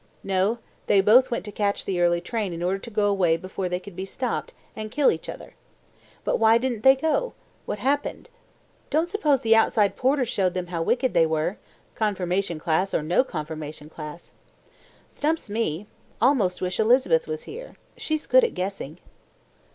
[0.23, 0.57] No;
[0.87, 3.79] they both went to catch the early train in order to go away before they
[3.79, 5.53] could be stopped, and kill each other.
[6.23, 7.35] But why didn't they go?
[7.67, 8.31] What happened?
[8.89, 11.57] Don't suppose the outside porter showed them how wicked they were,
[11.93, 14.31] confirmation class or no confirmation class.
[15.07, 15.85] Stumps me.
[16.19, 17.75] Almost wish Elizabeth was here.
[17.95, 18.97] She's good at guessing."